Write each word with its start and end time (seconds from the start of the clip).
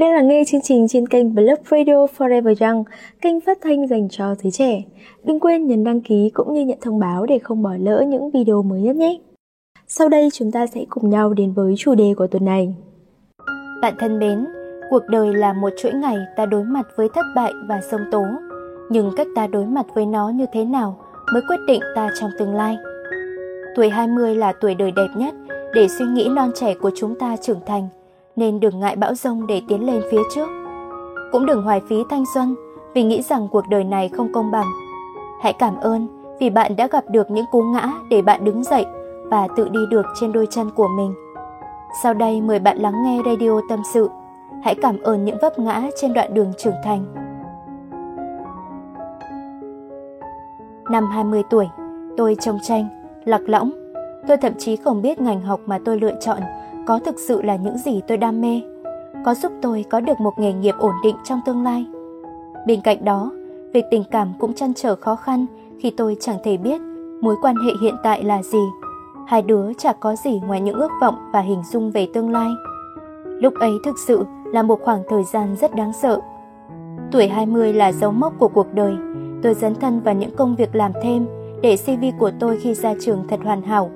bạn 0.00 0.08
đang 0.08 0.14
lắng 0.14 0.28
nghe 0.28 0.42
chương 0.46 0.60
trình 0.60 0.88
trên 0.88 1.08
kênh 1.08 1.34
Blog 1.34 1.58
Radio 1.70 2.06
Forever 2.18 2.54
Young, 2.60 2.84
kênh 3.20 3.40
phát 3.40 3.58
thanh 3.60 3.88
dành 3.88 4.08
cho 4.08 4.34
giới 4.42 4.50
trẻ. 4.50 4.82
Đừng 5.24 5.40
quên 5.40 5.66
nhấn 5.66 5.84
đăng 5.84 6.00
ký 6.00 6.30
cũng 6.34 6.54
như 6.54 6.64
nhận 6.64 6.78
thông 6.80 6.98
báo 6.98 7.26
để 7.26 7.38
không 7.38 7.62
bỏ 7.62 7.70
lỡ 7.80 8.04
những 8.08 8.30
video 8.30 8.62
mới 8.62 8.80
nhất 8.80 8.96
nhé. 8.96 9.18
Sau 9.86 10.08
đây 10.08 10.28
chúng 10.32 10.52
ta 10.52 10.66
sẽ 10.66 10.84
cùng 10.88 11.10
nhau 11.10 11.34
đến 11.34 11.52
với 11.52 11.74
chủ 11.78 11.94
đề 11.94 12.14
của 12.16 12.26
tuần 12.26 12.44
này. 12.44 12.74
Bạn 13.82 13.94
thân 13.98 14.18
mến, 14.18 14.46
cuộc 14.90 15.02
đời 15.08 15.34
là 15.34 15.52
một 15.52 15.70
chuỗi 15.78 15.92
ngày 15.92 16.16
ta 16.36 16.46
đối 16.46 16.64
mặt 16.64 16.86
với 16.96 17.08
thất 17.14 17.26
bại 17.36 17.52
và 17.68 17.80
sông 17.90 18.02
tố. 18.10 18.24
Nhưng 18.90 19.10
cách 19.16 19.26
ta 19.36 19.46
đối 19.46 19.66
mặt 19.66 19.86
với 19.94 20.06
nó 20.06 20.28
như 20.28 20.46
thế 20.52 20.64
nào 20.64 20.98
mới 21.32 21.42
quyết 21.48 21.60
định 21.66 21.80
ta 21.94 22.10
trong 22.20 22.30
tương 22.38 22.54
lai. 22.54 22.76
Tuổi 23.76 23.88
20 23.88 24.34
là 24.34 24.52
tuổi 24.60 24.74
đời 24.74 24.90
đẹp 24.90 25.08
nhất 25.16 25.34
để 25.74 25.88
suy 25.88 26.04
nghĩ 26.04 26.28
non 26.28 26.50
trẻ 26.54 26.74
của 26.74 26.90
chúng 26.94 27.18
ta 27.18 27.36
trưởng 27.36 27.60
thành– 27.66 27.88
nên 28.36 28.60
đừng 28.60 28.80
ngại 28.80 28.96
bão 28.96 29.14
rông 29.14 29.46
để 29.46 29.62
tiến 29.68 29.86
lên 29.86 30.02
phía 30.10 30.22
trước. 30.34 30.48
Cũng 31.32 31.46
đừng 31.46 31.62
hoài 31.62 31.80
phí 31.88 31.96
thanh 32.10 32.24
xuân 32.34 32.54
vì 32.94 33.02
nghĩ 33.02 33.22
rằng 33.22 33.48
cuộc 33.48 33.64
đời 33.68 33.84
này 33.84 34.08
không 34.08 34.32
công 34.32 34.50
bằng. 34.50 34.66
Hãy 35.40 35.52
cảm 35.52 35.76
ơn 35.76 36.08
vì 36.40 36.50
bạn 36.50 36.76
đã 36.76 36.86
gặp 36.86 37.04
được 37.10 37.30
những 37.30 37.46
cú 37.50 37.62
ngã 37.62 37.92
để 38.10 38.22
bạn 38.22 38.44
đứng 38.44 38.64
dậy 38.64 38.86
và 39.24 39.48
tự 39.56 39.68
đi 39.68 39.80
được 39.90 40.06
trên 40.20 40.32
đôi 40.32 40.46
chân 40.50 40.70
của 40.70 40.88
mình. 40.88 41.14
Sau 42.02 42.14
đây 42.14 42.40
mời 42.40 42.58
bạn 42.58 42.78
lắng 42.78 43.02
nghe 43.04 43.20
radio 43.26 43.60
tâm 43.68 43.82
sự. 43.92 44.10
Hãy 44.62 44.74
cảm 44.74 44.98
ơn 45.02 45.24
những 45.24 45.38
vấp 45.42 45.58
ngã 45.58 45.82
trên 46.00 46.12
đoạn 46.12 46.34
đường 46.34 46.52
trưởng 46.58 46.74
thành. 46.84 47.04
Năm 50.90 51.06
20 51.06 51.42
tuổi, 51.50 51.68
tôi 52.16 52.36
trông 52.40 52.58
tranh, 52.62 52.88
lạc 53.24 53.40
lõng. 53.46 53.70
Tôi 54.28 54.36
thậm 54.36 54.52
chí 54.58 54.76
không 54.76 55.02
biết 55.02 55.20
ngành 55.20 55.40
học 55.40 55.60
mà 55.66 55.78
tôi 55.84 56.00
lựa 56.00 56.14
chọn 56.20 56.38
có 56.90 56.98
thực 56.98 57.18
sự 57.18 57.42
là 57.42 57.56
những 57.56 57.78
gì 57.78 58.00
tôi 58.08 58.18
đam 58.18 58.40
mê, 58.40 58.60
có 59.24 59.34
giúp 59.34 59.52
tôi 59.62 59.84
có 59.90 60.00
được 60.00 60.20
một 60.20 60.38
nghề 60.38 60.52
nghiệp 60.52 60.74
ổn 60.78 60.94
định 61.04 61.16
trong 61.24 61.40
tương 61.46 61.62
lai. 61.62 61.86
Bên 62.66 62.80
cạnh 62.80 63.04
đó, 63.04 63.32
việc 63.72 63.84
tình 63.90 64.04
cảm 64.10 64.32
cũng 64.38 64.54
chăn 64.54 64.74
trở 64.74 64.96
khó 64.96 65.16
khăn 65.16 65.46
khi 65.80 65.90
tôi 65.90 66.16
chẳng 66.20 66.38
thể 66.44 66.56
biết 66.56 66.80
mối 67.20 67.36
quan 67.42 67.56
hệ 67.56 67.72
hiện 67.82 67.94
tại 68.02 68.24
là 68.24 68.42
gì. 68.42 68.58
Hai 69.26 69.42
đứa 69.42 69.72
chả 69.78 69.92
có 69.92 70.16
gì 70.16 70.40
ngoài 70.46 70.60
những 70.60 70.74
ước 70.74 70.90
vọng 71.00 71.14
và 71.32 71.40
hình 71.40 71.62
dung 71.72 71.90
về 71.90 72.08
tương 72.14 72.30
lai. 72.30 72.48
Lúc 73.24 73.54
ấy 73.54 73.72
thực 73.84 73.98
sự 74.06 74.24
là 74.44 74.62
một 74.62 74.80
khoảng 74.82 75.02
thời 75.08 75.24
gian 75.24 75.56
rất 75.60 75.74
đáng 75.74 75.92
sợ. 75.92 76.20
Tuổi 77.12 77.28
20 77.28 77.72
là 77.72 77.92
dấu 77.92 78.12
mốc 78.12 78.32
của 78.38 78.48
cuộc 78.48 78.74
đời. 78.74 78.94
Tôi 79.42 79.54
dấn 79.54 79.74
thân 79.74 80.00
vào 80.00 80.14
những 80.14 80.36
công 80.36 80.56
việc 80.56 80.74
làm 80.74 80.92
thêm 81.02 81.26
để 81.62 81.76
CV 81.76 82.04
của 82.18 82.30
tôi 82.40 82.58
khi 82.62 82.74
ra 82.74 82.94
trường 83.00 83.24
thật 83.28 83.40
hoàn 83.44 83.62
hảo. 83.62 83.90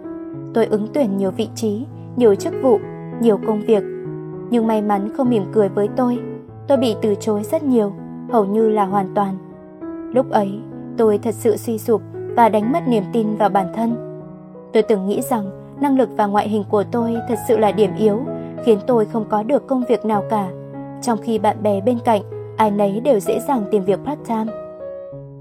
Tôi 0.54 0.66
ứng 0.66 0.88
tuyển 0.94 1.16
nhiều 1.16 1.30
vị 1.30 1.48
trí 1.54 1.84
nhiều 2.16 2.34
chức 2.34 2.54
vụ, 2.62 2.78
nhiều 3.20 3.38
công 3.46 3.60
việc. 3.60 3.82
Nhưng 4.50 4.66
may 4.66 4.82
mắn 4.82 5.08
không 5.16 5.30
mỉm 5.30 5.44
cười 5.52 5.68
với 5.68 5.88
tôi, 5.96 6.18
tôi 6.68 6.78
bị 6.78 6.96
từ 7.02 7.14
chối 7.14 7.42
rất 7.42 7.62
nhiều, 7.62 7.92
hầu 8.32 8.44
như 8.44 8.68
là 8.68 8.84
hoàn 8.84 9.14
toàn. 9.14 9.36
Lúc 10.14 10.30
ấy, 10.30 10.60
tôi 10.96 11.18
thật 11.18 11.34
sự 11.34 11.56
suy 11.56 11.78
sụp 11.78 12.02
và 12.36 12.48
đánh 12.48 12.72
mất 12.72 12.88
niềm 12.88 13.04
tin 13.12 13.36
vào 13.36 13.48
bản 13.48 13.66
thân. 13.74 14.20
Tôi 14.72 14.82
từng 14.82 15.06
nghĩ 15.06 15.22
rằng 15.22 15.50
năng 15.80 15.98
lực 15.98 16.08
và 16.16 16.26
ngoại 16.26 16.48
hình 16.48 16.64
của 16.70 16.84
tôi 16.92 17.16
thật 17.28 17.38
sự 17.48 17.58
là 17.58 17.72
điểm 17.72 17.90
yếu, 17.98 18.20
khiến 18.64 18.78
tôi 18.86 19.04
không 19.04 19.24
có 19.28 19.42
được 19.42 19.66
công 19.66 19.84
việc 19.88 20.04
nào 20.04 20.24
cả, 20.30 20.48
trong 21.02 21.18
khi 21.22 21.38
bạn 21.38 21.62
bè 21.62 21.80
bên 21.80 21.98
cạnh 22.04 22.22
ai 22.56 22.70
nấy 22.70 23.00
đều 23.00 23.20
dễ 23.20 23.40
dàng 23.48 23.64
tìm 23.70 23.84
việc 23.84 24.00
part-time. 24.04 24.46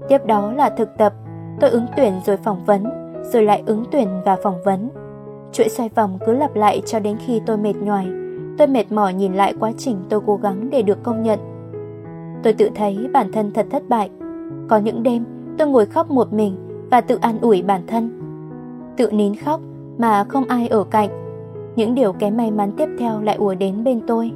Tiếp 0.08 0.26
đó 0.26 0.52
là 0.52 0.70
thực 0.70 0.88
tập, 0.98 1.12
tôi 1.60 1.70
ứng 1.70 1.86
tuyển 1.96 2.12
rồi 2.26 2.36
phỏng 2.36 2.64
vấn, 2.64 2.84
rồi 3.22 3.42
lại 3.42 3.62
ứng 3.66 3.84
tuyển 3.90 4.08
và 4.24 4.36
phỏng 4.42 4.62
vấn. 4.64 4.88
Chuỗi 5.54 5.68
xoay 5.68 5.88
vòng 5.94 6.18
cứ 6.26 6.32
lặp 6.32 6.54
lại 6.54 6.82
cho 6.86 7.00
đến 7.00 7.16
khi 7.26 7.40
tôi 7.46 7.56
mệt 7.56 7.76
nhoài. 7.76 8.08
Tôi 8.58 8.66
mệt 8.66 8.92
mỏi 8.92 9.14
nhìn 9.14 9.34
lại 9.34 9.54
quá 9.60 9.72
trình 9.78 9.96
tôi 10.08 10.20
cố 10.26 10.36
gắng 10.36 10.70
để 10.70 10.82
được 10.82 11.02
công 11.02 11.22
nhận. 11.22 11.38
Tôi 12.42 12.52
tự 12.52 12.70
thấy 12.74 13.08
bản 13.12 13.32
thân 13.32 13.50
thật 13.50 13.66
thất 13.70 13.88
bại. 13.88 14.10
Có 14.68 14.78
những 14.78 15.02
đêm 15.02 15.24
tôi 15.58 15.68
ngồi 15.68 15.86
khóc 15.86 16.10
một 16.10 16.32
mình 16.32 16.56
và 16.90 17.00
tự 17.00 17.18
an 17.20 17.38
ủi 17.40 17.62
bản 17.62 17.80
thân. 17.86 18.20
Tự 18.96 19.10
nín 19.10 19.36
khóc 19.36 19.60
mà 19.98 20.24
không 20.24 20.44
ai 20.44 20.68
ở 20.68 20.84
cạnh. 20.84 21.08
Những 21.76 21.94
điều 21.94 22.12
kém 22.12 22.36
may 22.36 22.50
mắn 22.50 22.72
tiếp 22.76 22.88
theo 22.98 23.20
lại 23.20 23.36
ùa 23.36 23.54
đến 23.54 23.84
bên 23.84 24.00
tôi. 24.06 24.32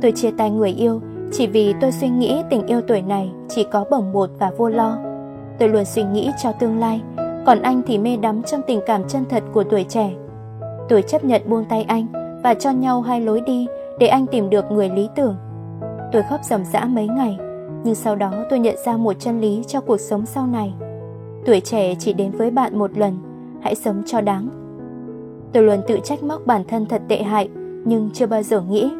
Tôi 0.00 0.12
chia 0.12 0.30
tay 0.30 0.50
người 0.50 0.70
yêu 0.70 1.00
chỉ 1.32 1.46
vì 1.46 1.74
tôi 1.80 1.92
suy 1.92 2.08
nghĩ 2.08 2.42
tình 2.50 2.66
yêu 2.66 2.80
tuổi 2.80 3.02
này 3.02 3.32
chỉ 3.48 3.64
có 3.72 3.84
bồng 3.90 4.12
bột 4.12 4.30
và 4.38 4.50
vô 4.58 4.68
lo. 4.68 4.98
Tôi 5.58 5.68
luôn 5.68 5.84
suy 5.84 6.02
nghĩ 6.02 6.30
cho 6.42 6.52
tương 6.52 6.78
lai, 6.78 7.02
còn 7.46 7.62
anh 7.62 7.82
thì 7.86 7.98
mê 7.98 8.16
đắm 8.16 8.42
trong 8.42 8.60
tình 8.66 8.80
cảm 8.86 9.08
chân 9.08 9.24
thật 9.30 9.42
của 9.52 9.64
tuổi 9.64 9.84
trẻ. 9.88 10.10
Tôi 10.88 11.02
chấp 11.02 11.24
nhận 11.24 11.42
buông 11.46 11.64
tay 11.64 11.82
anh 11.82 12.06
và 12.42 12.54
cho 12.54 12.70
nhau 12.70 13.00
hai 13.00 13.20
lối 13.20 13.40
đi 13.40 13.66
để 13.98 14.06
anh 14.06 14.26
tìm 14.26 14.50
được 14.50 14.70
người 14.70 14.90
lý 14.90 15.08
tưởng. 15.16 15.36
Tôi 16.12 16.22
khóc 16.30 16.40
rầm 16.44 16.64
rã 16.64 16.84
mấy 16.84 17.08
ngày, 17.08 17.38
nhưng 17.84 17.94
sau 17.94 18.16
đó 18.16 18.32
tôi 18.50 18.58
nhận 18.58 18.76
ra 18.84 18.96
một 18.96 19.16
chân 19.18 19.40
lý 19.40 19.62
cho 19.66 19.80
cuộc 19.80 20.00
sống 20.00 20.26
sau 20.26 20.46
này. 20.46 20.74
Tuổi 21.46 21.60
trẻ 21.60 21.94
chỉ 21.98 22.12
đến 22.12 22.30
với 22.30 22.50
bạn 22.50 22.78
một 22.78 22.98
lần, 22.98 23.18
hãy 23.62 23.74
sống 23.74 24.02
cho 24.06 24.20
đáng. 24.20 24.48
Tôi 25.52 25.62
luôn 25.62 25.80
tự 25.86 25.98
trách 26.04 26.22
móc 26.22 26.46
bản 26.46 26.64
thân 26.68 26.86
thật 26.86 27.02
tệ 27.08 27.22
hại, 27.22 27.48
nhưng 27.84 28.10
chưa 28.14 28.26
bao 28.26 28.42
giờ 28.42 28.60
nghĩ. 28.60 28.92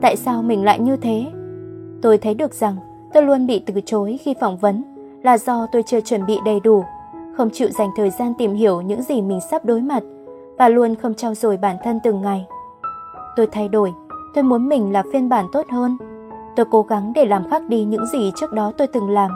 Tại 0.00 0.16
sao 0.16 0.42
mình 0.42 0.64
lại 0.64 0.78
như 0.78 0.96
thế? 0.96 1.26
Tôi 2.02 2.18
thấy 2.18 2.34
được 2.34 2.54
rằng 2.54 2.76
tôi 3.12 3.22
luôn 3.22 3.46
bị 3.46 3.62
từ 3.66 3.80
chối 3.86 4.18
khi 4.22 4.34
phỏng 4.40 4.56
vấn 4.56 4.82
là 5.22 5.38
do 5.38 5.66
tôi 5.72 5.82
chưa 5.82 6.00
chuẩn 6.00 6.26
bị 6.26 6.38
đầy 6.44 6.60
đủ, 6.60 6.84
không 7.36 7.50
chịu 7.50 7.68
dành 7.68 7.88
thời 7.96 8.10
gian 8.10 8.32
tìm 8.38 8.54
hiểu 8.54 8.80
những 8.80 9.02
gì 9.02 9.22
mình 9.22 9.40
sắp 9.50 9.64
đối 9.64 9.80
mặt 9.80 10.02
và 10.60 10.68
luôn 10.68 10.94
không 10.94 11.14
trao 11.14 11.34
dồi 11.34 11.56
bản 11.56 11.76
thân 11.84 12.00
từng 12.04 12.22
ngày. 12.22 12.46
Tôi 13.36 13.46
thay 13.46 13.68
đổi, 13.68 13.92
tôi 14.34 14.44
muốn 14.44 14.68
mình 14.68 14.92
là 14.92 15.02
phiên 15.12 15.28
bản 15.28 15.46
tốt 15.52 15.66
hơn. 15.70 15.96
Tôi 16.56 16.66
cố 16.70 16.82
gắng 16.82 17.12
để 17.14 17.24
làm 17.24 17.50
khác 17.50 17.62
đi 17.68 17.84
những 17.84 18.06
gì 18.06 18.32
trước 18.36 18.52
đó 18.52 18.72
tôi 18.78 18.86
từng 18.86 19.10
làm, 19.10 19.30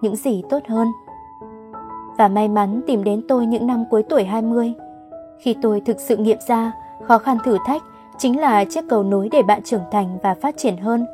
những 0.00 0.16
gì 0.16 0.42
tốt 0.50 0.58
hơn. 0.68 0.88
Và 2.18 2.28
may 2.28 2.48
mắn 2.48 2.80
tìm 2.86 3.04
đến 3.04 3.22
tôi 3.28 3.46
những 3.46 3.66
năm 3.66 3.84
cuối 3.90 4.02
tuổi 4.02 4.24
20. 4.24 4.72
Khi 5.38 5.56
tôi 5.62 5.80
thực 5.80 6.00
sự 6.00 6.16
nghiệm 6.16 6.38
ra, 6.48 6.72
khó 7.02 7.18
khăn 7.18 7.38
thử 7.44 7.56
thách 7.66 7.82
chính 8.18 8.40
là 8.40 8.64
chiếc 8.64 8.84
cầu 8.88 9.02
nối 9.02 9.28
để 9.32 9.42
bạn 9.42 9.62
trưởng 9.62 9.84
thành 9.92 10.18
và 10.22 10.34
phát 10.34 10.56
triển 10.56 10.76
hơn. 10.76 11.06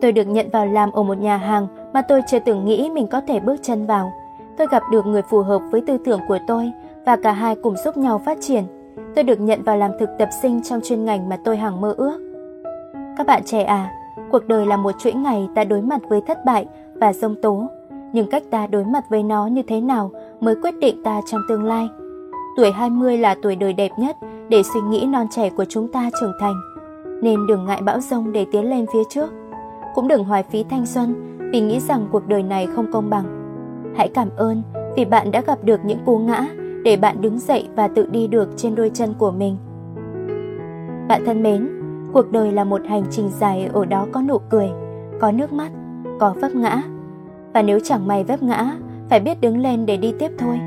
Tôi 0.00 0.12
được 0.12 0.24
nhận 0.24 0.50
vào 0.50 0.66
làm 0.66 0.90
ở 0.92 1.02
một 1.02 1.18
nhà 1.18 1.36
hàng 1.36 1.66
mà 1.92 2.02
tôi 2.02 2.20
chưa 2.30 2.38
từng 2.38 2.64
nghĩ 2.64 2.90
mình 2.90 3.06
có 3.06 3.20
thể 3.20 3.40
bước 3.40 3.56
chân 3.62 3.86
vào. 3.86 4.12
Tôi 4.58 4.66
gặp 4.70 4.82
được 4.92 5.06
người 5.06 5.22
phù 5.22 5.42
hợp 5.42 5.62
với 5.70 5.80
tư 5.86 5.98
tưởng 6.04 6.20
của 6.28 6.38
tôi 6.46 6.72
và 7.06 7.16
cả 7.16 7.32
hai 7.32 7.56
cùng 7.56 7.76
giúp 7.76 7.96
nhau 7.96 8.20
phát 8.26 8.38
triển. 8.40 8.64
Tôi 9.14 9.24
được 9.24 9.40
nhận 9.40 9.62
vào 9.62 9.76
làm 9.76 9.90
thực 10.00 10.08
tập 10.18 10.28
sinh 10.42 10.62
trong 10.62 10.80
chuyên 10.84 11.04
ngành 11.04 11.28
mà 11.28 11.36
tôi 11.44 11.56
hằng 11.56 11.80
mơ 11.80 11.94
ước. 11.96 12.18
Các 13.18 13.26
bạn 13.26 13.42
trẻ 13.44 13.62
à, 13.62 13.92
cuộc 14.30 14.46
đời 14.46 14.66
là 14.66 14.76
một 14.76 14.92
chuỗi 14.98 15.12
ngày 15.12 15.48
ta 15.54 15.64
đối 15.64 15.82
mặt 15.82 16.00
với 16.08 16.20
thất 16.20 16.44
bại 16.44 16.66
và 16.94 17.12
rông 17.12 17.34
tố, 17.42 17.66
nhưng 18.12 18.30
cách 18.30 18.42
ta 18.50 18.66
đối 18.66 18.84
mặt 18.84 19.04
với 19.10 19.22
nó 19.22 19.46
như 19.46 19.62
thế 19.62 19.80
nào 19.80 20.10
mới 20.40 20.54
quyết 20.62 20.74
định 20.80 21.02
ta 21.02 21.20
trong 21.26 21.40
tương 21.48 21.64
lai. 21.64 21.88
Tuổi 22.56 22.70
20 22.70 23.18
là 23.18 23.34
tuổi 23.42 23.56
đời 23.56 23.72
đẹp 23.72 23.90
nhất 23.98 24.16
để 24.48 24.62
suy 24.62 24.80
nghĩ 24.80 25.06
non 25.06 25.26
trẻ 25.30 25.50
của 25.50 25.64
chúng 25.64 25.92
ta 25.92 26.10
trưởng 26.20 26.32
thành, 26.40 26.54
nên 27.22 27.46
đừng 27.46 27.64
ngại 27.64 27.82
bão 27.82 28.00
rông 28.00 28.32
để 28.32 28.46
tiến 28.52 28.70
lên 28.70 28.86
phía 28.92 29.02
trước. 29.10 29.30
Cũng 29.94 30.08
đừng 30.08 30.24
hoài 30.24 30.42
phí 30.42 30.64
thanh 30.64 30.86
xuân 30.86 31.36
vì 31.52 31.60
nghĩ 31.60 31.80
rằng 31.80 32.08
cuộc 32.12 32.28
đời 32.28 32.42
này 32.42 32.66
không 32.66 32.92
công 32.92 33.10
bằng. 33.10 33.24
Hãy 33.96 34.08
cảm 34.08 34.28
ơn 34.36 34.62
vì 34.96 35.04
bạn 35.04 35.30
đã 35.30 35.40
gặp 35.40 35.58
được 35.64 35.80
những 35.84 35.98
cú 36.06 36.18
ngã 36.18 36.46
để 36.86 36.96
bạn 36.96 37.20
đứng 37.20 37.38
dậy 37.38 37.68
và 37.76 37.88
tự 37.88 38.06
đi 38.10 38.26
được 38.26 38.48
trên 38.56 38.74
đôi 38.74 38.90
chân 38.94 39.14
của 39.18 39.30
mình. 39.30 39.56
Bạn 41.08 41.22
thân 41.26 41.42
mến, 41.42 41.68
cuộc 42.12 42.32
đời 42.32 42.52
là 42.52 42.64
một 42.64 42.80
hành 42.88 43.04
trình 43.10 43.30
dài 43.40 43.70
ở 43.72 43.84
đó 43.84 44.06
có 44.12 44.22
nụ 44.22 44.38
cười, 44.38 44.70
có 45.20 45.32
nước 45.32 45.52
mắt, 45.52 45.70
có 46.20 46.34
vấp 46.40 46.54
ngã. 46.54 46.82
Và 47.54 47.62
nếu 47.62 47.78
chẳng 47.84 48.06
may 48.06 48.24
vấp 48.24 48.42
ngã, 48.42 48.76
phải 49.08 49.20
biết 49.20 49.40
đứng 49.40 49.58
lên 49.58 49.86
để 49.86 49.96
đi 49.96 50.14
tiếp 50.18 50.30
thôi. 50.38 50.60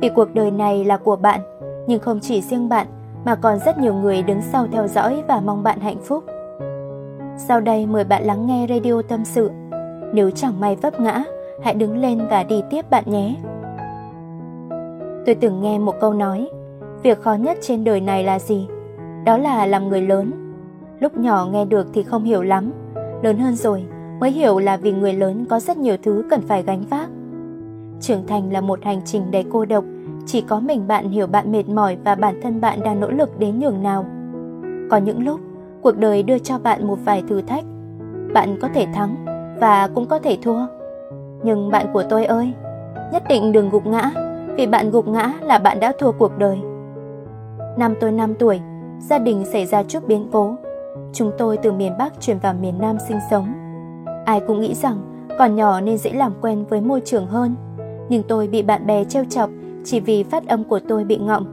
Vì 0.00 0.08
cuộc 0.14 0.34
đời 0.34 0.50
này 0.50 0.84
là 0.84 0.96
của 0.96 1.16
bạn, 1.16 1.40
nhưng 1.86 2.00
không 2.00 2.20
chỉ 2.20 2.40
riêng 2.40 2.68
bạn 2.68 2.86
mà 3.24 3.34
còn 3.34 3.58
rất 3.58 3.78
nhiều 3.78 3.94
người 3.94 4.22
đứng 4.22 4.42
sau 4.42 4.66
theo 4.72 4.88
dõi 4.88 5.22
và 5.28 5.40
mong 5.40 5.62
bạn 5.62 5.80
hạnh 5.80 6.00
phúc. 6.04 6.24
Sau 7.36 7.60
đây 7.60 7.86
mời 7.86 8.04
bạn 8.04 8.24
lắng 8.24 8.46
nghe 8.46 8.66
radio 8.68 9.02
tâm 9.02 9.24
sự. 9.24 9.50
Nếu 10.12 10.30
chẳng 10.30 10.60
may 10.60 10.76
vấp 10.76 11.00
ngã, 11.00 11.24
hãy 11.62 11.74
đứng 11.74 11.98
lên 11.98 12.20
và 12.30 12.42
đi 12.42 12.62
tiếp 12.70 12.90
bạn 12.90 13.04
nhé. 13.06 13.36
Tôi 15.26 15.34
từng 15.34 15.60
nghe 15.60 15.78
một 15.78 15.94
câu 16.00 16.12
nói, 16.12 16.48
việc 17.02 17.22
khó 17.22 17.34
nhất 17.34 17.58
trên 17.60 17.84
đời 17.84 18.00
này 18.00 18.24
là 18.24 18.38
gì? 18.38 18.68
Đó 19.24 19.38
là 19.38 19.66
làm 19.66 19.88
người 19.88 20.02
lớn. 20.02 20.32
Lúc 21.00 21.16
nhỏ 21.16 21.48
nghe 21.52 21.64
được 21.64 21.86
thì 21.94 22.02
không 22.02 22.24
hiểu 22.24 22.42
lắm, 22.42 22.72
lớn 23.22 23.38
hơn 23.38 23.54
rồi 23.54 23.84
mới 24.20 24.30
hiểu 24.30 24.58
là 24.58 24.76
vì 24.76 24.92
người 24.92 25.12
lớn 25.12 25.46
có 25.48 25.60
rất 25.60 25.76
nhiều 25.76 25.96
thứ 26.02 26.24
cần 26.30 26.40
phải 26.40 26.62
gánh 26.62 26.82
vác. 26.90 27.08
Trưởng 28.00 28.26
thành 28.26 28.52
là 28.52 28.60
một 28.60 28.84
hành 28.84 29.00
trình 29.04 29.30
đầy 29.30 29.44
cô 29.52 29.64
độc, 29.64 29.84
chỉ 30.26 30.40
có 30.40 30.60
mình 30.60 30.86
bạn 30.86 31.10
hiểu 31.10 31.26
bạn 31.26 31.52
mệt 31.52 31.68
mỏi 31.68 31.96
và 32.04 32.14
bản 32.14 32.40
thân 32.42 32.60
bạn 32.60 32.80
đang 32.84 33.00
nỗ 33.00 33.10
lực 33.10 33.38
đến 33.38 33.58
nhường 33.58 33.82
nào. 33.82 34.04
Có 34.90 34.96
những 34.96 35.24
lúc, 35.24 35.40
cuộc 35.82 35.98
đời 35.98 36.22
đưa 36.22 36.38
cho 36.38 36.58
bạn 36.58 36.86
một 36.86 36.98
vài 37.04 37.22
thử 37.28 37.40
thách. 37.40 37.64
Bạn 38.32 38.58
có 38.60 38.68
thể 38.74 38.86
thắng 38.94 39.16
và 39.60 39.88
cũng 39.94 40.06
có 40.06 40.18
thể 40.18 40.38
thua. 40.42 40.60
Nhưng 41.42 41.70
bạn 41.70 41.86
của 41.92 42.02
tôi 42.08 42.24
ơi, 42.24 42.52
nhất 43.12 43.22
định 43.28 43.52
đừng 43.52 43.70
gục 43.70 43.86
ngã 43.86 44.25
vì 44.56 44.66
bạn 44.66 44.90
gục 44.90 45.08
ngã 45.08 45.32
là 45.42 45.58
bạn 45.58 45.80
đã 45.80 45.92
thua 45.98 46.12
cuộc 46.12 46.38
đời. 46.38 46.58
Năm 47.78 47.94
tôi 48.00 48.12
5 48.12 48.34
tuổi, 48.34 48.60
gia 49.00 49.18
đình 49.18 49.44
xảy 49.52 49.66
ra 49.66 49.82
chút 49.82 50.06
biến 50.06 50.28
cố. 50.32 50.54
Chúng 51.12 51.30
tôi 51.38 51.56
từ 51.56 51.72
miền 51.72 51.92
Bắc 51.98 52.20
chuyển 52.20 52.38
vào 52.38 52.54
miền 52.60 52.74
Nam 52.80 52.96
sinh 53.08 53.18
sống. 53.30 53.46
Ai 54.24 54.40
cũng 54.46 54.60
nghĩ 54.60 54.74
rằng 54.74 54.98
còn 55.38 55.56
nhỏ 55.56 55.80
nên 55.80 55.98
dễ 55.98 56.12
làm 56.12 56.32
quen 56.40 56.64
với 56.68 56.80
môi 56.80 57.00
trường 57.04 57.26
hơn, 57.26 57.54
nhưng 58.08 58.22
tôi 58.22 58.48
bị 58.48 58.62
bạn 58.62 58.86
bè 58.86 59.04
trêu 59.04 59.24
chọc 59.24 59.50
chỉ 59.84 60.00
vì 60.00 60.22
phát 60.22 60.48
âm 60.48 60.64
của 60.64 60.80
tôi 60.88 61.04
bị 61.04 61.16
ngọng. 61.16 61.46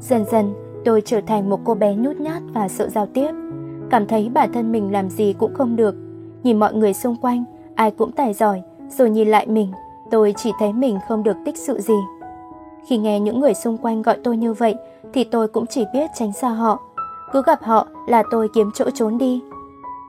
Dần 0.00 0.24
dần, 0.24 0.54
tôi 0.84 1.02
trở 1.04 1.20
thành 1.20 1.50
một 1.50 1.60
cô 1.64 1.74
bé 1.74 1.94
nhút 1.94 2.16
nhát 2.16 2.42
và 2.54 2.68
sợ 2.68 2.88
giao 2.88 3.06
tiếp, 3.06 3.30
cảm 3.90 4.06
thấy 4.06 4.30
bản 4.34 4.52
thân 4.52 4.72
mình 4.72 4.92
làm 4.92 5.08
gì 5.08 5.32
cũng 5.32 5.54
không 5.54 5.76
được. 5.76 5.94
Nhìn 6.42 6.58
mọi 6.58 6.74
người 6.74 6.94
xung 6.94 7.16
quanh, 7.16 7.44
ai 7.74 7.90
cũng 7.90 8.12
tài 8.12 8.32
giỏi, 8.34 8.62
rồi 8.98 9.10
nhìn 9.10 9.28
lại 9.28 9.46
mình, 9.46 9.72
tôi 10.10 10.34
chỉ 10.36 10.52
thấy 10.58 10.72
mình 10.72 10.98
không 11.08 11.22
được 11.22 11.36
tích 11.44 11.58
sự 11.58 11.80
gì. 11.80 11.94
Khi 12.86 12.96
nghe 12.96 13.20
những 13.20 13.40
người 13.40 13.54
xung 13.54 13.76
quanh 13.76 14.02
gọi 14.02 14.16
tôi 14.24 14.36
như 14.36 14.52
vậy, 14.52 14.74
thì 15.12 15.24
tôi 15.24 15.48
cũng 15.48 15.66
chỉ 15.66 15.84
biết 15.92 16.10
tránh 16.14 16.32
xa 16.32 16.48
họ. 16.48 16.80
Cứ 17.32 17.42
gặp 17.46 17.62
họ 17.62 17.86
là 18.06 18.22
tôi 18.30 18.48
kiếm 18.54 18.70
chỗ 18.74 18.90
trốn 18.90 19.18
đi. 19.18 19.42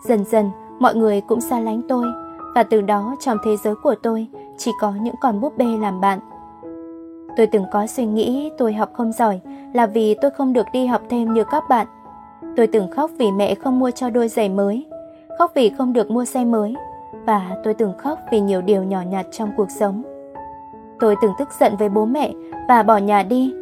Dần 0.04 0.24
dần, 0.26 0.50
mọi 0.80 0.96
người 0.96 1.22
cũng 1.22 1.42
xa 1.42 1.60
lánh 1.60 1.82
tôi, 1.90 2.06
và 2.56 2.64
từ 2.64 2.82
đó 2.82 3.16
trong 3.20 3.38
thế 3.44 3.58
giới 3.58 3.76
của 3.76 3.96
tôi 4.04 4.28
chỉ 4.58 4.72
có 4.82 4.94
những 5.02 5.16
con 5.22 5.42
búp 5.42 5.58
bê 5.58 5.66
làm 5.66 6.02
bạn. 6.02 6.20
Tôi 7.38 7.48
từng 7.48 7.66
có 7.72 7.88
suy 7.88 8.06
nghĩ 8.06 8.52
tôi 8.58 8.74
học 8.74 8.90
không 8.94 9.12
giỏi 9.12 9.40
là 9.74 9.86
vì 9.86 10.16
tôi 10.22 10.32
không 10.32 10.54
được 10.54 10.66
đi 10.74 10.86
học 10.86 11.02
thêm 11.10 11.34
như 11.34 11.44
các 11.52 11.64
bạn. 11.70 11.88
Tôi 12.56 12.68
từng 12.68 12.92
khóc 12.92 13.12
vì 13.18 13.32
mẹ 13.32 13.56
không 13.56 13.80
mua 13.80 13.92
cho 13.92 14.10
đôi 14.10 14.28
giày 14.28 14.50
mới, 14.50 14.86
khóc 15.38 15.52
vì 15.56 15.70
không 15.70 15.94
được 15.94 16.12
mua 16.12 16.26
xe 16.26 16.46
mới, 16.46 16.76
và 17.26 17.58
tôi 17.64 17.74
từng 17.74 17.94
khóc 17.98 18.20
vì 18.32 18.40
nhiều 18.40 18.62
điều 18.62 18.84
nhỏ 18.84 19.02
nhặt 19.02 19.26
trong 19.32 19.52
cuộc 19.58 19.72
sống. 19.72 20.04
Tôi 21.00 21.16
từng 21.22 21.32
tức 21.40 21.48
giận 21.60 21.76
với 21.80 21.90
bố 21.90 22.06
mẹ 22.06 22.32
và 22.68 22.84
bỏ 22.84 22.98
nhà 22.98 23.24
đi, 23.24 23.54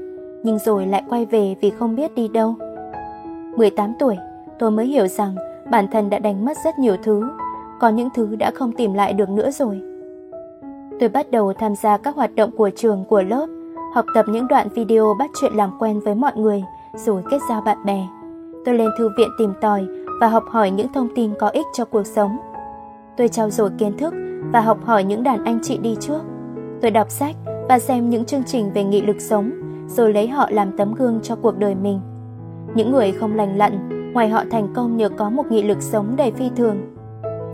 nhưng 0.43 0.59
rồi 0.59 0.85
lại 0.85 1.03
quay 1.09 1.25
về 1.25 1.55
vì 1.61 1.69
không 1.69 1.95
biết 1.95 2.15
đi 2.15 2.27
đâu. 2.27 2.55
18 3.55 3.93
tuổi, 3.99 4.17
tôi 4.59 4.71
mới 4.71 4.85
hiểu 4.85 5.07
rằng 5.07 5.35
bản 5.71 5.87
thân 5.91 6.09
đã 6.09 6.19
đánh 6.19 6.45
mất 6.45 6.57
rất 6.63 6.79
nhiều 6.79 6.95
thứ, 7.03 7.29
có 7.79 7.89
những 7.89 8.09
thứ 8.15 8.35
đã 8.35 8.51
không 8.51 8.71
tìm 8.71 8.93
lại 8.93 9.13
được 9.13 9.29
nữa 9.29 9.51
rồi. 9.51 9.81
Tôi 10.99 11.09
bắt 11.09 11.31
đầu 11.31 11.53
tham 11.53 11.75
gia 11.75 11.97
các 11.97 12.15
hoạt 12.15 12.35
động 12.35 12.51
của 12.57 12.69
trường, 12.75 13.05
của 13.05 13.21
lớp, 13.21 13.47
học 13.93 14.05
tập 14.15 14.25
những 14.29 14.47
đoạn 14.47 14.67
video 14.75 15.15
bắt 15.19 15.29
chuyện 15.41 15.53
làm 15.53 15.71
quen 15.79 15.99
với 15.99 16.15
mọi 16.15 16.31
người, 16.35 16.63
rồi 16.93 17.23
kết 17.31 17.39
giao 17.49 17.61
bạn 17.61 17.77
bè. 17.85 18.07
Tôi 18.65 18.75
lên 18.75 18.89
thư 18.97 19.09
viện 19.17 19.29
tìm 19.37 19.53
tòi 19.61 19.85
và 20.21 20.27
học 20.27 20.43
hỏi 20.49 20.71
những 20.71 20.93
thông 20.93 21.07
tin 21.15 21.33
có 21.39 21.47
ích 21.47 21.65
cho 21.73 21.85
cuộc 21.85 22.07
sống. 22.07 22.37
Tôi 23.19 23.27
trao 23.27 23.49
dồi 23.49 23.69
kiến 23.77 23.97
thức 23.97 24.13
và 24.51 24.61
học 24.61 24.85
hỏi 24.85 25.03
những 25.03 25.23
đàn 25.23 25.45
anh 25.45 25.59
chị 25.63 25.77
đi 25.77 25.95
trước. 25.99 26.21
Tôi 26.81 26.91
đọc 26.91 27.09
sách 27.09 27.35
và 27.69 27.79
xem 27.79 28.09
những 28.09 28.25
chương 28.25 28.43
trình 28.43 28.71
về 28.73 28.83
nghị 28.83 29.01
lực 29.01 29.21
sống, 29.21 29.51
rồi 29.87 30.13
lấy 30.13 30.27
họ 30.27 30.49
làm 30.51 30.77
tấm 30.77 30.93
gương 30.93 31.19
cho 31.23 31.35
cuộc 31.35 31.57
đời 31.57 31.75
mình. 31.75 31.99
Những 32.75 32.91
người 32.91 33.11
không 33.11 33.35
lành 33.35 33.57
lặn, 33.57 33.89
ngoài 34.13 34.29
họ 34.29 34.43
thành 34.51 34.73
công 34.73 34.97
nhờ 34.97 35.09
có 35.09 35.29
một 35.29 35.45
nghị 35.49 35.63
lực 35.63 35.81
sống 35.81 36.13
đầy 36.15 36.31
phi 36.31 36.49
thường. 36.55 36.77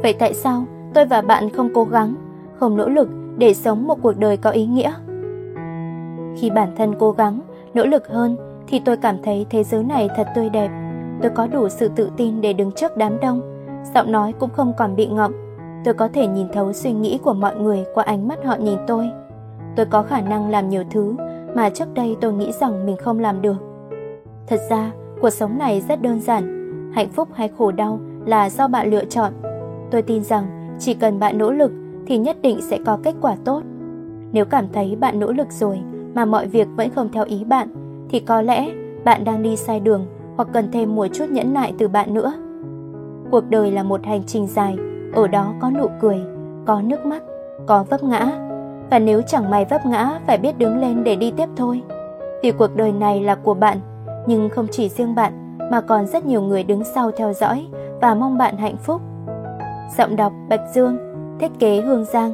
Vậy 0.04 0.14
tại 0.14 0.34
sao 0.34 0.66
tôi 0.94 1.06
và 1.06 1.22
bạn 1.22 1.50
không 1.50 1.70
cố 1.74 1.84
gắng, 1.84 2.16
không 2.56 2.78
nỗ 2.78 2.90
lực 2.90 3.10
để 3.38 3.54
sống 3.54 3.88
một 3.88 3.98
cuộc 4.02 4.18
đời 4.18 4.38
có 4.38 4.50
ý 4.50 4.66
nghĩa? 4.66 4.94
Khi 6.38 6.50
bản 6.50 6.76
thân 6.78 6.96
cố 7.00 7.12
gắng, 7.12 7.40
nỗ 7.74 7.86
lực 7.86 8.08
hơn 8.08 8.38
thì 8.68 8.82
tôi 8.86 8.98
cảm 8.98 9.16
thấy 9.24 9.46
thế 9.50 9.64
giới 9.64 9.84
này 9.84 10.10
thật 10.16 10.28
tươi 10.36 10.50
đẹp. 10.50 10.72
Tôi 11.22 11.32
có 11.36 11.48
đủ 11.48 11.70
sự 11.70 11.90
tự 11.96 12.10
tin 12.18 12.42
để 12.42 12.54
đứng 12.54 12.72
trước 12.72 12.98
đám 12.98 13.20
đông, 13.20 13.42
giọng 13.96 14.12
nói 14.12 14.34
cũng 14.40 14.50
không 14.50 14.74
còn 14.78 14.96
bị 14.96 15.08
ngọng. 15.08 15.45
Tôi 15.86 15.94
có 15.94 16.08
thể 16.08 16.28
nhìn 16.28 16.48
thấu 16.54 16.74
suy 16.74 16.92
nghĩ 16.92 17.20
của 17.24 17.34
mọi 17.34 17.56
người 17.56 17.86
qua 17.94 18.04
ánh 18.04 18.28
mắt 18.28 18.46
họ 18.46 18.56
nhìn 18.56 18.78
tôi. 18.88 19.10
Tôi 19.76 19.86
có 19.86 20.04
khả 20.04 20.22
năng 20.22 20.50
làm 20.50 20.70
nhiều 20.70 20.84
thứ 20.92 21.16
mà 21.56 21.70
trước 21.70 21.94
đây 21.94 22.18
tôi 22.22 22.34
nghĩ 22.34 22.52
rằng 22.52 22.86
mình 22.86 22.98
không 22.98 23.20
làm 23.20 23.42
được. 23.42 23.58
Thật 24.48 24.60
ra, 24.70 24.92
cuộc 25.22 25.30
sống 25.30 25.58
này 25.58 25.82
rất 25.82 26.02
đơn 26.02 26.20
giản, 26.20 26.72
hạnh 26.96 27.10
phúc 27.10 27.28
hay 27.34 27.50
khổ 27.58 27.72
đau 27.72 28.00
là 28.26 28.50
do 28.50 28.68
bạn 28.68 28.92
lựa 28.92 29.06
chọn. 29.06 29.34
Tôi 29.92 30.02
tin 30.02 30.24
rằng 30.24 30.76
chỉ 30.80 30.94
cần 30.94 31.20
bạn 31.20 31.38
nỗ 31.38 31.52
lực 31.52 31.72
thì 32.08 32.18
nhất 32.18 32.38
định 32.42 32.62
sẽ 32.62 32.80
có 32.86 32.98
kết 33.04 33.16
quả 33.22 33.36
tốt. 33.46 33.62
Nếu 34.32 34.46
cảm 34.46 34.66
thấy 34.74 34.96
bạn 34.96 35.20
nỗ 35.20 35.32
lực 35.32 35.52
rồi 35.52 35.80
mà 36.14 36.26
mọi 36.26 36.48
việc 36.48 36.68
vẫn 36.76 36.90
không 36.90 37.10
theo 37.12 37.26
ý 37.26 37.44
bạn, 37.44 37.68
thì 38.10 38.20
có 38.20 38.42
lẽ 38.42 38.72
bạn 39.04 39.24
đang 39.24 39.44
đi 39.44 39.56
sai 39.56 39.80
đường 39.80 40.06
hoặc 40.36 40.48
cần 40.54 40.72
thêm 40.72 40.96
một 40.96 41.08
chút 41.14 41.26
nhẫn 41.30 41.54
nại 41.54 41.74
từ 41.78 41.88
bạn 41.88 42.14
nữa. 42.14 42.34
Cuộc 43.32 43.50
đời 43.50 43.72
là 43.72 43.84
một 43.84 44.06
hành 44.06 44.24
trình 44.28 44.48
dài, 44.48 44.78
ở 45.16 45.28
đó 45.28 45.54
có 45.60 45.72
nụ 45.72 45.90
cười, 46.00 46.22
có 46.66 46.82
nước 46.82 47.06
mắt, 47.06 47.24
có 47.66 47.84
vấp 47.90 48.04
ngã. 48.04 48.32
Và 48.90 49.00
nếu 49.00 49.22
chẳng 49.22 49.50
may 49.50 49.66
vấp 49.66 49.86
ngã 49.86 50.20
phải 50.28 50.38
biết 50.38 50.58
đứng 50.58 50.78
lên 50.78 51.04
để 51.04 51.16
đi 51.16 51.32
tiếp 51.32 51.50
thôi. 51.56 51.82
Vì 52.44 52.52
cuộc 52.52 52.76
đời 52.76 52.92
này 52.92 53.22
là 53.22 53.36
của 53.36 53.54
bạn, 53.54 53.78
nhưng 54.28 54.50
không 54.50 54.68
chỉ 54.72 54.90
riêng 54.90 55.16
bạn 55.16 55.58
mà 55.72 55.82
còn 55.82 56.08
rất 56.08 56.26
nhiều 56.26 56.42
người 56.42 56.64
đứng 56.64 56.84
sau 56.84 57.12
theo 57.12 57.34
dõi 57.34 57.68
và 58.02 58.16
mong 58.16 58.38
bạn 58.38 58.58
hạnh 58.58 58.78
phúc. 58.78 59.02
Giọng 59.98 60.16
đọc 60.16 60.34
Bạch 60.50 60.62
Dương, 60.74 60.98
thiết 61.40 61.52
kế 61.60 61.82
Hương 61.82 62.06
Giang 62.06 62.34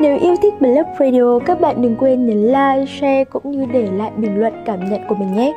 Nếu 0.00 0.18
yêu 0.18 0.34
thích 0.42 0.54
Blog 0.60 0.86
Radio, 1.00 1.38
các 1.46 1.60
bạn 1.60 1.82
đừng 1.82 1.96
quên 1.96 2.26
nhấn 2.26 2.46
like, 2.46 2.84
share 2.86 3.24
cũng 3.24 3.50
như 3.50 3.66
để 3.72 3.88
lại 3.92 4.10
bình 4.16 4.40
luận 4.40 4.52
cảm 4.64 4.90
nhận 4.90 5.00
của 5.08 5.14
mình 5.14 5.34
nhé. 5.34 5.54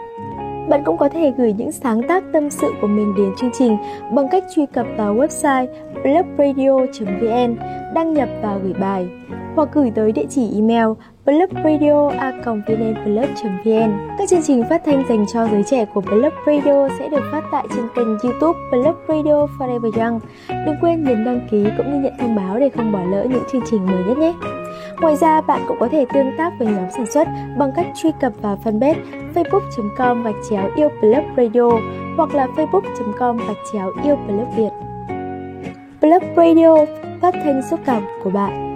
Bạn 0.69 0.83
cũng 0.85 0.97
có 0.97 1.09
thể 1.09 1.33
gửi 1.37 1.53
những 1.53 1.71
sáng 1.71 2.01
tác 2.07 2.23
tâm 2.33 2.49
sự 2.49 2.67
của 2.81 2.87
mình 2.87 3.13
đến 3.17 3.31
chương 3.37 3.51
trình 3.53 3.77
bằng 4.13 4.27
cách 4.31 4.43
truy 4.55 4.65
cập 4.65 4.87
vào 4.97 5.15
website 5.15 5.67
blogradio.vn, 6.03 7.55
đăng 7.95 8.13
nhập 8.13 8.29
và 8.41 8.57
gửi 8.63 8.73
bài, 8.73 9.07
hoặc 9.55 9.69
gửi 9.73 9.91
tới 9.95 10.11
địa 10.11 10.25
chỉ 10.29 10.49
email 10.55 10.87
blogradio.vn. 11.25 12.13
Các 14.17 14.29
chương 14.29 14.41
trình 14.41 14.63
phát 14.69 14.81
thanh 14.85 15.03
dành 15.09 15.25
cho 15.33 15.47
giới 15.47 15.63
trẻ 15.63 15.85
của 15.93 16.01
Blog 16.01 16.33
Radio 16.45 16.89
sẽ 16.99 17.09
được 17.09 17.23
phát 17.31 17.43
tại 17.51 17.67
trên 17.75 17.85
kênh 17.95 18.07
YouTube 18.23 18.59
Blog 18.71 18.95
Radio 19.07 19.47
Forever 19.59 19.91
Young. 20.01 20.19
Đừng 20.65 20.75
quên 20.81 21.03
nhấn 21.03 21.25
đăng 21.25 21.47
ký 21.51 21.65
cũng 21.77 21.91
như 21.91 21.99
nhận 21.99 22.13
thông 22.19 22.35
báo 22.35 22.59
để 22.59 22.69
không 22.69 22.91
bỏ 22.91 22.99
lỡ 23.11 23.25
những 23.29 23.43
chương 23.51 23.61
trình 23.71 23.85
mới 23.85 24.03
nhất 24.03 24.17
nhé. 24.17 24.33
Ngoài 25.01 25.15
ra, 25.15 25.41
bạn 25.41 25.65
cũng 25.67 25.77
có 25.79 25.87
thể 25.91 26.05
tương 26.13 26.37
tác 26.37 26.53
với 26.59 26.67
nhóm 26.67 26.89
sản 26.91 27.05
xuất 27.05 27.27
bằng 27.57 27.71
cách 27.75 27.85
truy 27.95 28.11
cập 28.19 28.33
vào 28.41 28.59
fanpage 28.63 28.95
facebook.com 29.35 30.23
gạch 30.23 30.35
chéo 30.49 30.69
yêu 30.75 30.89
Blog 31.01 31.23
Radio 31.37 31.69
hoặc 32.17 32.35
là 32.35 32.47
facebook.com 32.55 33.37
gạch 33.37 33.57
chéo 33.73 33.91
yêu 34.03 34.15
Blog 34.15 34.51
Việt. 34.55 34.69
Blog 36.01 36.23
Radio 36.37 36.85
phát 37.21 37.33
thanh 37.43 37.61
xúc 37.69 37.79
cảm 37.85 38.03
của 38.23 38.29
bạn 38.29 38.68